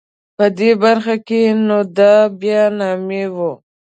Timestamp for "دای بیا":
1.97-2.61